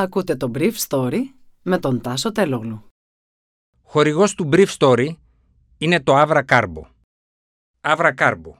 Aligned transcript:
Ακούτε 0.00 0.36
το 0.36 0.50
Brief 0.54 0.72
Story 0.88 1.18
με 1.62 1.78
τον 1.78 2.00
Τάσο 2.00 2.32
Τελόγλου. 2.32 2.84
Χορηγός 3.82 4.34
του 4.34 4.48
Brief 4.52 4.66
Story 4.78 5.08
είναι 5.78 6.00
το 6.00 6.20
Avra 6.20 6.42
Carbo. 6.48 6.82
Avra 7.80 8.14
Carbo, 8.14 8.52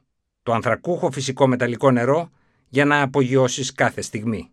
το 0.42 0.52
ανθρακούχο 0.52 1.10
φυσικό 1.10 1.46
μεταλλικό 1.46 1.90
νερό 1.90 2.30
για 2.68 2.84
να 2.84 3.02
απογειώσεις 3.02 3.72
κάθε 3.72 4.00
στιγμή. 4.00 4.50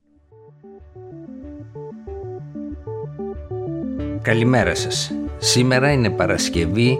Καλημέρα 4.21 4.75
σας. 4.75 5.11
Σήμερα 5.37 5.91
είναι 5.91 6.09
Παρασκευή 6.09 6.99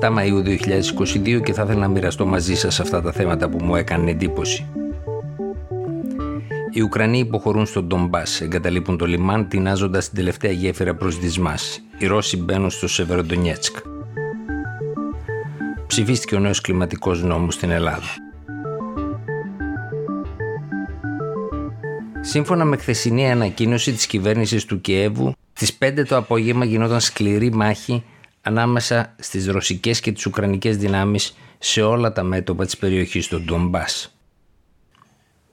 27 0.00 0.16
Μαΐου 0.16 0.42
2022 0.42 1.40
και 1.42 1.52
θα 1.52 1.62
ήθελα 1.62 1.80
να 1.80 1.88
μοιραστώ 1.88 2.26
μαζί 2.26 2.54
σας 2.54 2.80
αυτά 2.80 3.02
τα 3.02 3.12
θέματα 3.12 3.48
που 3.48 3.64
μου 3.64 3.76
έκανε 3.76 4.10
εντύπωση. 4.10 4.66
Οι 6.76 6.80
Ουκρανοί 6.80 7.18
υποχωρούν 7.18 7.66
στον 7.66 7.86
Ντομπάς, 7.86 8.40
εγκαταλείπουν 8.40 8.96
το 8.96 9.06
λιμάν, 9.06 9.48
τεινάζοντας 9.48 10.06
την 10.06 10.16
τελευταία 10.16 10.50
γέφυρα 10.50 10.94
προς 10.94 11.18
Δυσμάς. 11.18 11.80
Οι 11.98 12.06
Ρώσοι 12.06 12.36
μπαίνουν 12.36 12.70
στο 12.70 12.88
Σεβεροντονιέτσκ. 12.88 13.76
Ψηφίστηκε 15.86 16.34
ο 16.34 16.38
νέος 16.38 16.60
κλιματικός 16.60 17.22
νόμος 17.22 17.54
στην 17.54 17.70
Ελλάδα. 17.70 18.06
Σύμφωνα 22.20 22.64
με 22.64 22.76
χθεσινή 22.76 23.30
ανακοίνωση 23.30 23.92
της 23.92 24.06
κυβέρνησης 24.06 24.64
του 24.64 24.80
Κιέβου, 24.80 25.32
στις 25.52 25.74
5 25.74 26.04
το 26.04 26.16
απόγευμα 26.16 26.64
γινόταν 26.64 27.00
σκληρή 27.00 27.52
μάχη 27.52 28.04
ανάμεσα 28.42 29.14
στις 29.18 29.46
ρωσικές 29.46 30.00
και 30.00 30.12
τις 30.12 30.26
ουκρανικές 30.26 30.76
δυνάμεις 30.76 31.36
σε 31.58 31.82
όλα 31.82 32.12
τα 32.12 32.22
μέτωπα 32.22 32.64
της 32.64 32.76
περιοχής 32.76 33.28
του 33.28 33.40
Ντομπάς 33.40 34.15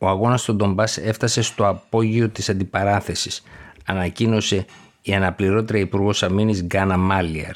ο 0.03 0.07
αγώνας 0.07 0.41
στον 0.41 0.55
Ντομπάς 0.55 0.98
έφτασε 0.98 1.41
στο 1.41 1.67
απόγειο 1.67 2.30
της 2.30 2.49
αντιπαράθεσης, 2.49 3.43
ανακοίνωσε 3.85 4.66
η 5.02 5.13
αναπληρώτρια 5.13 5.79
Υπουργός 5.79 6.23
Αμήνης 6.23 6.63
Γκάνα 6.63 6.98
Μάλιαρ. 6.98 7.55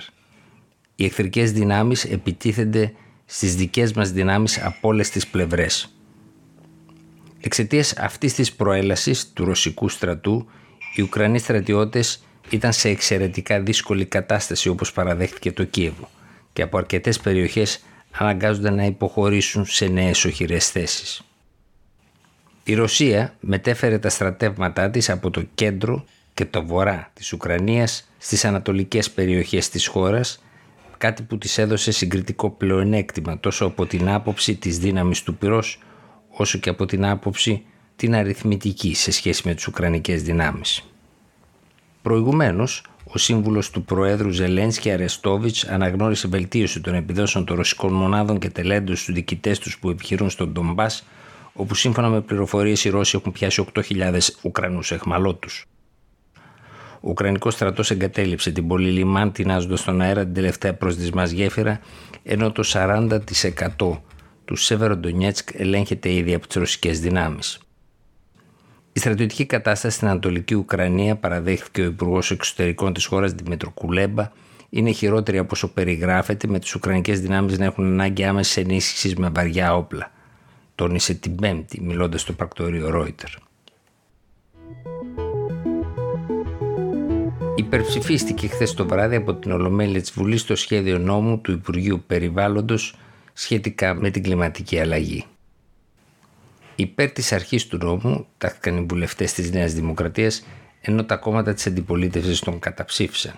Οι 0.95 1.06
εχθρικές 1.06 1.52
δυνάμεις 1.52 2.04
επιτίθενται 2.04 2.94
στις 3.26 3.56
δικές 3.56 3.94
μας 3.94 4.12
δυνάμεις 4.12 4.64
από 4.64 4.88
όλες 4.88 5.09
τις 5.09 5.28
πλευρές. 5.28 5.94
Εξαιτίας 7.42 7.94
αυτής 7.98 8.34
της 8.34 8.54
προέλασης 8.54 9.34
του 9.34 9.45
ρωσικού 9.45 9.89
στρατού, 9.89 10.48
οι 10.95 11.02
Ουκρανοί 11.02 11.39
στρατιώτες 11.39 12.23
ήταν 12.50 12.73
σε 12.73 12.89
εξαιρετικά 12.89 13.61
δύσκολη 13.61 14.06
κατάσταση 14.06 14.70
όπως 14.70 14.92
παραδέχτηκε 14.92 15.52
το 15.52 15.64
Κίεβο 15.64 16.09
και 16.54 16.61
από 16.61 16.78
αρκετές 16.78 17.20
περιοχές 17.20 17.84
αναγκάζονται 18.11 18.70
να 18.70 18.86
υποχωρήσουν 18.86 19.66
σε 19.66 19.88
νέες 19.88 20.26
οχυρές 20.26 20.70
θέσεις. 20.70 21.22
Η 22.70 22.73
Ρωσία 22.73 23.34
μετέφερε 23.40 24.00
τα 24.00 24.10
στρατεύματά 24.10 24.90
της 24.90 25.10
από 25.10 25.30
το 25.30 25.44
κέντρο 25.56 26.06
και 26.34 26.46
το 26.46 26.66
βορρά 26.66 27.12
της 27.14 27.34
Ουκρανίας 27.34 28.10
στις 28.18 28.46
ανατολικές 28.46 29.12
περιοχές 29.12 29.70
της 29.70 29.88
χώρας, 29.88 30.44
κάτι 30.98 31.23
που 31.23 31.38
της 31.38 31.58
έδωσε 31.58 31.92
συγκριτικό 31.92 32.50
πλεονέκτημα 32.50 33.40
τόσο 33.40 33.66
από 33.66 33.86
την 33.86 34.10
άποψη 34.10 34.56
της 34.56 34.80
δύναμης 34.80 35.23
του 35.23 35.36
πυρός, 35.36 35.80
όσο 36.30 36.58
και 36.58 36.70
από 36.70 36.86
την 36.86 37.06
άποψη 37.06 37.66
την 37.95 38.16
αριθμητική 38.16 38.95
σε 38.95 39.12
σχέση 39.12 39.42
με 39.45 39.54
τις 39.54 39.68
Ουκρανικές 39.68 40.23
δυνάμεις. 40.23 40.84
Προηγουμένως, 42.02 42.84
ο 43.04 43.18
σύμβουλος 43.18 43.70
του 43.70 43.84
Προέδρου 43.84 44.30
Ζελένσκι 44.30 44.92
Αρεστόβιτς 44.92 45.64
αναγνώρισε 45.66 46.28
βελτίωση 46.28 46.82
των 46.82 46.94
επιδόσεων 46.94 47.45
των 47.45 47.56
ρωσικών 47.56 47.94
μονάδων 47.94 48.40
και 48.40 48.50
τελέντων 48.50 48.95
στους 48.95 49.14
διοικητές 49.14 49.60
τους 49.60 49.80
που 49.80 49.90
επιχειρούν 49.90 50.30
στον 50.30 50.52
Ντομπάς 50.52 51.06
όπου 51.58 51.76
σύμφωνα 51.76 52.10
με 52.10 52.22
πληροφορίες 52.22 52.86
οι 52.86 52.90
Ρώσοι 52.90 53.18
έχουν 53.18 53.32
πιάσει 53.32 53.66
8.000 53.74 54.18
Ουκρανούς 54.42 54.92
εχμαλώτους. 54.92 55.66
Ο 56.94 57.10
Ουκρανικός 57.10 57.54
στρατός 57.54 57.92
εγκατέλειψε 57.92 58.52
την 58.52 58.68
πόλη 58.68 58.90
Λιμάν 58.90 59.32
τεινάζοντας 59.32 59.80
στον 59.80 60.02
αέρα 60.02 60.24
την 60.24 60.34
τελευταία 60.34 60.74
προσδισμάς 60.74 61.32
γέφυρα 61.32 61.80
ενώ 62.24 62.52
το 62.52 62.64
40% 62.66 63.20
του 64.46 64.56
Σεβεροντονιέτσκ 64.56 65.50
ελέγχεται 65.54 66.14
ήδη 66.14 66.34
από 66.34 66.48
τις 66.48 66.56
ρωσικές 66.56 67.00
δυνάμεις. 67.00 67.60
Η 68.94 69.00
στρατιωτική 69.00 69.46
κατάσταση 69.46 69.96
στην 69.96 70.08
Ανατολική 70.08 70.56
Ουκρανία, 70.56 71.16
παραδέχθηκε 71.16 71.82
ο 71.82 71.86
Υπουργός 71.86 72.32
Εξωτερικών 72.32 72.94
της 72.94 73.06
χώρας 73.06 73.32
Δημήτρο 73.32 73.70
Κουλέμπα, 73.70 74.32
είναι 74.70 74.92
χειρότερη 74.92 75.38
από 75.38 75.50
όσο 75.52 75.67
περιγράφεται, 75.67 76.48
με 76.48 76.60
τις 76.60 76.76
Ουκρανικές 76.76 77.22
δυνάμεις 77.22 77.58
να 77.58 77.66
έχουν 77.66 77.86
ανάγκη 77.86 78.23
άμεσης 78.23 78.58
ενίσχυσης 78.58 79.16
με 79.16 79.30
βαριά 79.30 79.76
όπλα 79.76 80.12
τόνισε 80.77 81.14
την 81.14 81.36
Πέμπτη 81.36 81.82
μιλώντας 81.82 82.21
στο 82.21 82.33
πρακτορείο 82.33 82.89
Ρόιτερ. 82.89 83.30
Υπερψηφίστηκε 87.55 88.48
χθες 88.48 88.73
το 88.73 88.87
βράδυ 88.87 89.16
από 89.16 89.33
την 89.33 89.52
Ολομέλεια 89.52 90.02
της 90.02 90.11
Βουλής 90.11 90.45
το 90.45 90.55
σχέδιο 90.55 90.98
νόμου 90.98 91.39
του 91.42 91.52
Υπουργείου 91.52 92.04
Περιβάλλοντος 92.08 92.95
σχετικά 93.33 93.93
με 93.93 94.10
την 94.10 94.23
κλιματική 94.23 94.80
αλλαγή. 94.80 95.26
Υπέρ 96.76 97.11
της 97.11 97.32
αρχής 97.32 97.67
του 97.67 97.77
νόμου 97.77 98.27
τάχθηκαν 98.37 98.77
οι 98.77 98.86
βουλευτές 98.89 99.33
της 99.33 99.52
Νέας 99.52 99.73
Δημοκρατίας 99.73 100.45
ενώ 100.82 101.05
τα 101.05 101.16
κόμματα 101.16 101.54
της 101.54 101.67
αντιπολίτευσης 101.67 102.39
τον 102.39 102.60
καταψήφισαν. 102.60 103.36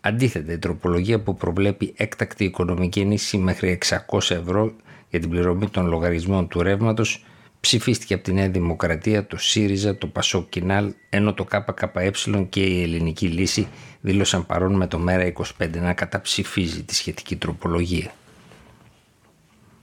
Αντίθετα, 0.00 0.52
η 0.52 0.58
τροπολογία 0.58 1.20
που 1.20 1.34
προβλέπει 1.34 1.92
έκτακτη 1.96 2.44
οικονομική 2.44 3.00
ενίσχυση 3.00 3.38
μέχρι 3.38 3.78
600 4.10 4.30
ευρώ 4.30 4.72
για 5.10 5.20
την 5.20 5.30
πληρωμή 5.30 5.68
των 5.68 5.86
λογαριασμών 5.86 6.48
του 6.48 6.62
ρεύματος 6.62 7.24
ψηφίστηκε 7.60 8.14
από 8.14 8.22
τη 8.22 8.32
Νέα 8.32 8.48
Δημοκρατία, 8.48 9.26
το 9.26 9.36
ΣΥΡΙΖΑ, 9.36 9.96
το 9.96 10.06
ΠΑΣΟΚ 10.06 10.48
Κινάλ, 10.48 10.92
ενώ 11.10 11.34
το 11.34 11.44
ΚΚΕ 11.44 12.12
και 12.48 12.60
η 12.60 12.82
Ελληνική 12.82 13.26
Λύση 13.26 13.68
δήλωσαν 14.00 14.46
παρόν 14.46 14.74
με 14.74 14.86
το 14.86 15.00
ΜΕΡΑ25 15.08 15.68
να 15.80 15.92
καταψηφίζει 15.92 16.82
τη 16.82 16.94
σχετική 16.94 17.36
τροπολογία. 17.36 18.12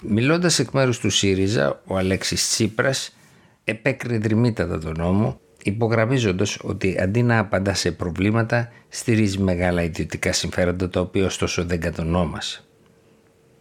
Μιλώντας 0.01 0.59
εκ 0.59 0.71
μέρους 0.71 0.99
του 0.99 1.09
ΣΥΡΙΖΑ, 1.09 1.81
ο 1.85 1.97
Αλέξης 1.97 2.49
Τσίπρας 2.49 3.15
επέκρινε 3.63 4.17
δρυμύτατα 4.17 4.79
τον 4.79 4.93
νόμο, 4.97 5.39
υπογραμμίζοντας 5.65 6.57
ότι 6.61 6.97
αντί 6.99 7.23
να 7.23 7.39
απαντά 7.39 7.73
σε 7.73 7.91
προβλήματα, 7.91 8.71
στηρίζει 8.89 9.37
μεγάλα 9.39 9.83
ιδιωτικά 9.83 10.33
συμφέροντα 10.33 10.89
τα 10.89 10.99
οποία 10.99 11.25
ωστόσο 11.25 11.65
δεν 11.65 11.79
κατονόμασε. 11.79 12.63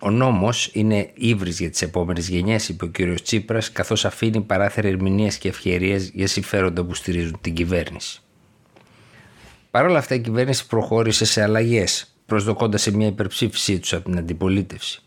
Ο 0.00 0.10
νόμος 0.10 0.70
είναι 0.72 1.10
ύβρις 1.14 1.60
για 1.60 1.70
τις 1.70 1.82
επόμενες 1.82 2.28
γενιές, 2.28 2.68
είπε 2.68 2.84
ο 2.84 2.88
κ. 2.92 3.20
Τσίπρας, 3.22 3.72
καθώς 3.72 4.04
αφήνει 4.04 4.40
παράθυρα 4.40 4.88
ερμηνείας 4.88 5.38
και 5.38 5.48
ευκαιρίε 5.48 5.96
για 6.12 6.26
συμφέροντα 6.26 6.84
που 6.84 6.94
στηρίζουν 6.94 7.38
την 7.40 7.54
κυβέρνηση. 7.54 8.22
Παρ' 9.70 9.84
όλα 9.84 9.98
αυτά, 9.98 10.14
η 10.14 10.20
κυβέρνηση 10.20 10.66
προχώρησε 10.66 11.24
σε 11.24 11.42
αλλαγές, 11.42 12.14
προσδοκώντας 12.26 12.82
σε 12.82 12.96
μια 12.96 13.06
υπερψήφισή 13.06 13.78
τους 13.78 13.92
από 13.92 14.04
την 14.04 14.18
αντιπολίτευση. 14.18 15.02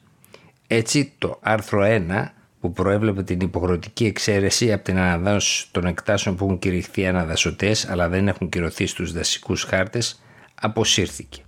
Έτσι, 0.68 1.14
το 1.18 1.40
άρθρο 1.42 1.82
1, 1.84 2.34
που 2.60 2.72
προέβλεπε 2.72 3.24
την 3.24 3.40
υποχρεωτική 3.40 4.06
εξαίρεση 4.06 4.74
από 4.74 4.84
την 4.84 4.98
αναδάωση 4.98 5.68
των 5.72 5.86
εκτάσεων 5.86 6.36
που 6.36 6.46
έχουν 6.46 6.60
κηρυχθεί 6.60 7.08
αναδασωτές 7.08 7.90
αλλά 7.90 8.10
δεν 8.10 8.28
έχουν 8.28 8.50
κυρωθεί 8.50 8.86
στους 8.86 9.12
δασικούς 9.12 9.64
χάρτες, 9.64 10.22
αποσύρθηκε. 10.56 11.42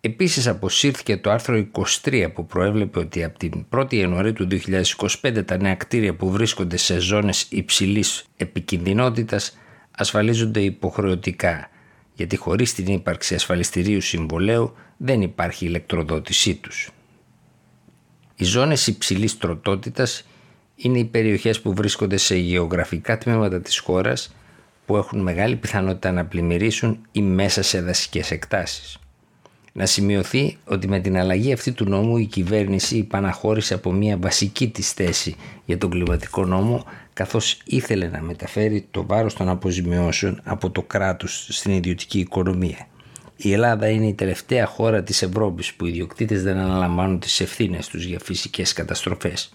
Επίσης 0.00 0.46
αποσύρθηκε 0.46 1.16
το 1.16 1.30
άρθρο 1.30 1.66
23 2.02 2.30
που 2.34 2.46
προέβλεπε 2.46 2.98
ότι 2.98 3.24
από 3.24 3.38
την 3.38 3.66
1η 3.70 3.94
Ιανουαρίου 3.94 4.32
του 4.32 4.48
2025 5.20 5.46
τα 5.46 5.56
νέα 5.56 5.74
κτίρια 5.74 6.14
που 6.14 6.30
βρίσκονται 6.30 6.76
σε 6.76 6.98
ζώνες 6.98 7.46
υψηλής 7.50 8.24
επικινδυνότητας 8.36 9.56
ασφαλίζονται 9.90 10.60
υποχρεωτικά 10.60 11.68
γιατί 12.14 12.36
χωρίς 12.36 12.74
την 12.74 12.86
ύπαρξη 12.86 13.34
ασφαλιστηρίου 13.34 14.00
συμβολέου 14.00 14.74
δεν 14.96 15.22
υπάρχει 15.22 15.66
ηλεκτροδότησή 15.66 16.54
τους. 16.54 16.90
Οι 18.36 18.44
ζώνες 18.44 18.86
υψηλής 18.86 19.38
τροτότητας 19.38 20.24
είναι 20.76 20.98
οι 20.98 21.04
περιοχές 21.04 21.60
που 21.60 21.74
βρίσκονται 21.74 22.16
σε 22.16 22.36
γεωγραφικά 22.36 23.18
τμήματα 23.18 23.60
της 23.60 23.78
χώρας 23.78 24.34
που 24.86 24.96
έχουν 24.96 25.20
μεγάλη 25.20 25.56
πιθανότητα 25.56 26.12
να 26.12 26.24
πλημμυρίσουν 26.24 26.98
ή 27.12 27.22
μέσα 27.22 27.62
σε 27.62 27.80
δασικές 27.80 28.30
εκτάσεις. 28.30 28.98
Να 29.72 29.86
σημειωθεί 29.86 30.58
ότι 30.64 30.88
με 30.88 31.00
την 31.00 31.16
αλλαγή 31.18 31.52
αυτή 31.52 31.72
του 31.72 31.84
νόμου 31.88 32.16
η 32.16 32.26
κυβέρνηση 32.26 32.96
υπαναχώρησε 32.96 33.74
από 33.74 33.92
μια 33.92 34.16
βασική 34.16 34.68
της 34.68 34.92
θέση 34.92 35.36
για 35.64 35.78
τον 35.78 35.90
κλιματικό 35.90 36.44
νόμο 36.44 36.84
καθώς 37.12 37.58
ήθελε 37.64 38.08
να 38.08 38.20
μεταφέρει 38.20 38.86
το 38.90 39.06
βάρος 39.06 39.34
των 39.34 39.48
αποζημιώσεων 39.48 40.40
από 40.44 40.70
το 40.70 40.82
κράτος 40.82 41.46
στην 41.50 41.72
ιδιωτική 41.72 42.18
οικονομία. 42.18 42.86
Η 43.36 43.52
Ελλάδα 43.52 43.88
είναι 43.88 44.06
η 44.06 44.14
τελευταία 44.14 44.66
χώρα 44.66 45.02
της 45.02 45.22
Ευρώπης 45.22 45.74
που 45.74 45.86
οι 45.86 45.88
ιδιοκτήτες 45.90 46.42
δεν 46.42 46.56
αναλαμβάνουν 46.56 47.18
τις 47.18 47.40
ευθύνες 47.40 47.88
τους 47.88 48.04
για 48.04 48.18
φυσικές 48.18 48.72
καταστροφές. 48.72 49.52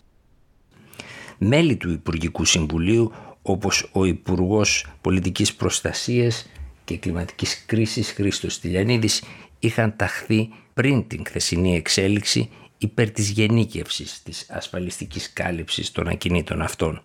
Μέλη 1.38 1.76
του 1.76 1.92
Υπουργικού 1.92 2.46
Συμβουλίου 2.46 3.12
όπως 3.42 3.90
ο 3.92 4.06
Υπουργός 4.06 4.86
Πολιτικής 5.02 5.56
Προστασίας 5.56 6.50
και 6.86 6.98
Κλιματικής 6.98 7.66
Κρίσης 7.66 8.12
Χρήστος 8.12 8.60
Τηλιανίδης 8.60 9.24
είχαν 9.60 9.96
ταχθεί 9.96 10.50
πριν 10.74 11.08
την 11.08 11.24
χθεσινή 11.28 11.76
εξέλιξη 11.76 12.50
υπέρ 12.78 13.12
της 13.12 13.30
γενίκευσης 13.30 14.24
της 14.24 14.46
ασφαλιστικής 14.50 15.34
κάλυψης 15.34 15.92
των 15.92 16.08
ακινήτων 16.08 16.62
αυτών. 16.62 17.02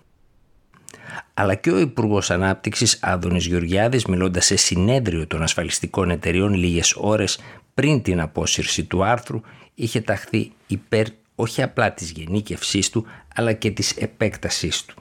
Αλλά 1.35 1.55
και 1.55 1.71
ο 1.71 1.79
Υπουργός 1.79 2.31
Ανάπτυξης 2.31 2.99
Άδωνης 3.03 3.47
Γεωργιάδης, 3.47 4.05
μιλώντας 4.05 4.45
σε 4.45 4.57
συνέδριο 4.57 5.27
των 5.27 5.43
ασφαλιστικών 5.43 6.11
εταιριών 6.11 6.55
λίγες 6.55 6.95
ώρες 6.97 7.39
πριν 7.75 8.03
την 8.03 8.21
απόσυρση 8.21 8.85
του 8.85 9.05
άρθρου, 9.05 9.41
είχε 9.75 10.01
ταχθεί 10.01 10.53
υπέρ 10.67 11.07
όχι 11.35 11.63
απλά 11.63 11.93
της 11.93 12.11
γενίκευσής 12.11 12.91
του, 12.91 13.07
αλλά 13.35 13.53
και 13.53 13.71
της 13.71 13.91
επέκτασής 13.91 14.85
του. 14.85 14.95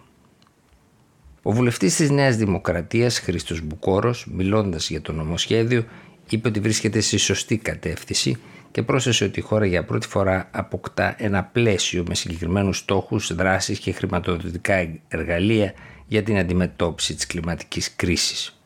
Ο 1.42 1.52
βουλευτής 1.52 1.96
της 1.96 2.10
Νέας 2.10 2.36
Δημοκρατίας, 2.36 3.20
Χρήστος 3.20 3.62
Μπουκόρος, 3.62 4.28
μιλώντας 4.32 4.90
για 4.90 5.02
το 5.02 5.14
νομοσχέδιο, 5.14 5.86
είπε 6.30 6.48
ότι 6.48 6.60
βρίσκεται 6.60 7.00
στη 7.00 7.18
σωστή 7.18 7.58
κατεύθυνση 7.58 8.38
και 8.72 8.84
πρόσθεσε 8.84 9.24
ότι 9.24 9.40
η 9.40 9.42
χώρα 9.42 9.66
για 9.66 9.84
πρώτη 9.84 10.08
φορά 10.08 10.50
αποκτά 10.52 11.16
ένα 11.18 11.44
πλαίσιο 11.44 12.04
με 12.08 12.16
συγκεκριμένους 12.16 12.78
στόχους, 12.78 13.36
δράσεις 13.36 13.80
και 13.80 13.92
χρηματοδοτικά 13.92 15.00
εργαλεία 15.08 15.74
για 16.08 16.24
την 16.24 16.38
αντιμετώπιση 16.38 17.16
της 17.16 17.26
κλιματικής 17.26 17.96
κρίσης. 17.96 18.58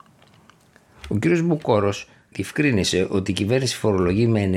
Ο 1.10 1.20
κ. 1.20 1.40
Μπουκόρος 1.40 2.10
διευκρίνησε 2.32 3.08
ότι 3.10 3.32
η 3.32 3.34
κυβέρνηση 3.34 3.76
φορολογεί 3.76 4.28
με 4.28 4.50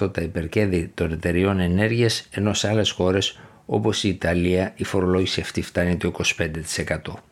90% 0.00 0.12
τα 0.12 0.20
υπερκέρδη 0.20 0.90
των 0.94 1.12
εταιριών 1.12 1.60
ενέργειας 1.60 2.28
ενώ 2.30 2.54
σε 2.54 2.68
άλλες 2.68 2.90
χώρες 2.90 3.40
όπως 3.66 4.04
η 4.04 4.08
Ιταλία 4.08 4.72
η 4.76 4.84
φορολόγηση 4.84 5.40
αυτή 5.40 5.62
φτάνει 5.62 5.96
το 5.96 6.12
25%. 6.36 7.22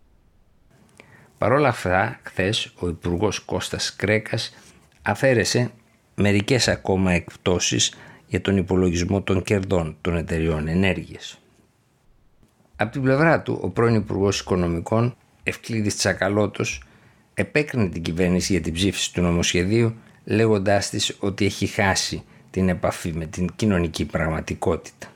Παρ' 1.38 1.52
όλα 1.52 1.68
αυτά, 1.68 2.20
χθες 2.22 2.72
ο 2.78 2.88
Υπουργός 2.88 3.38
Κώστας 3.38 3.96
Κρέκας 3.96 4.54
αφαίρεσε 5.02 5.70
μερικές 6.14 6.68
ακόμα 6.68 7.12
εκπτώσεις 7.12 7.92
για 8.26 8.40
τον 8.40 8.56
υπολογισμό 8.56 9.22
των 9.22 9.42
κερδών 9.42 9.96
των 10.00 10.16
εταιριών 10.16 10.68
ενέργειας. 10.68 11.38
Από 12.80 12.92
την 12.92 13.02
πλευρά 13.02 13.42
του, 13.42 13.58
ο 13.62 13.68
πρώην 13.68 13.94
Υπουργός 13.94 14.40
Οικονομικών 14.40 15.16
Ευκλήδης 15.42 15.96
Τσακαλώτος 15.96 16.82
επέκρινε 17.34 17.88
την 17.88 18.02
κυβέρνηση 18.02 18.52
για 18.52 18.60
την 18.60 18.72
ψήφιση 18.72 19.12
του 19.12 19.20
νομοσχεδίου 19.20 19.94
λέγοντάς 20.24 20.90
της 20.90 21.16
ότι 21.18 21.44
έχει 21.44 21.66
χάσει 21.66 22.22
την 22.50 22.68
επαφή 22.68 23.12
με 23.12 23.26
την 23.26 23.48
κοινωνική 23.56 24.04
πραγματικότητα. 24.04 25.06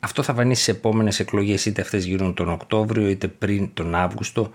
Αυτό 0.00 0.22
θα 0.22 0.34
φανεί 0.34 0.54
στι 0.54 0.72
επόμενες 0.72 1.20
εκλογές, 1.20 1.66
είτε 1.66 1.80
αυτές 1.80 2.04
γίνουν 2.04 2.34
τον 2.34 2.48
Οκτώβριο 2.48 3.08
είτε 3.08 3.28
πριν 3.28 3.70
τον 3.74 3.94
Αύγουστο, 3.94 4.50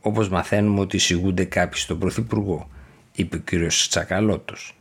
όπως 0.00 0.28
μαθαίνουμε 0.28 0.80
ότι 0.80 0.96
εισηγούνται 0.96 1.44
κάποιοι 1.44 1.80
στον 1.80 1.98
Πρωθυπουργό, 1.98 2.68
είπε 3.12 3.36
ο 3.36 3.40
κ. 3.44 3.50
Τσακαλώτος. 3.88 4.76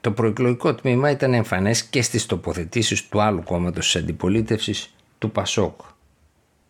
Το 0.00 0.10
προεκλογικό 0.10 0.74
τμήμα 0.74 1.10
ήταν 1.10 1.34
εμφανές 1.34 1.84
και 1.84 2.02
στις 2.02 2.26
τοποθετήσεις 2.26 3.08
του 3.08 3.20
άλλου 3.20 3.42
κόμματος 3.42 3.84
της 3.84 3.96
αντιπολίτευσης, 3.96 4.93
του 5.24 5.30
Πασόκ. 5.30 5.80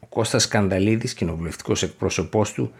Ο 0.00 0.06
Κώστας 0.08 0.42
Σκανδαλίδης, 0.42 1.14
κοινοβουλευτικός 1.14 1.82
εκπρόσωπός 1.82 2.52
του, 2.52 2.72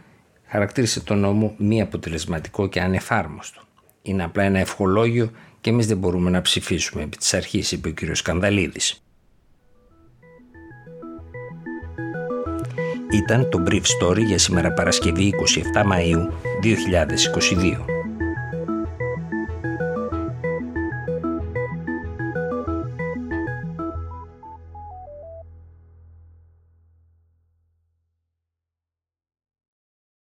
χαρακτήρισε 0.47 1.01
τον 1.01 1.19
νόμο 1.19 1.55
μη 1.59 1.81
αποτελεσματικό 1.81 2.67
και 2.67 2.81
ανεφάρμοστο. 2.81 3.63
Είναι 4.03 4.25
απλά 4.25 4.43
ένα 4.43 4.59
ευχολόγιο 4.59 5.31
και 5.61 5.71
εμείς 5.71 5.87
δεν 5.87 5.97
μπορούμε 5.97 6.31
να 6.31 6.41
ψηφίσουμε 6.41 7.03
επί 7.03 7.17
της 7.17 7.35
αρχής, 7.35 7.73
είπε 7.73 7.89
ο 7.89 7.93
κ. 7.95 8.15
Σκανδαλίδης. 8.17 9.03
Ήταν 13.11 13.51
το 13.51 13.63
Brief 13.67 13.83
Story 14.01 14.25
για 14.27 14.39
σήμερα 14.39 14.73
Παρασκευή 14.73 15.33
27 15.75 15.83
Μαΐου 15.93 16.29
2022. 16.63 17.94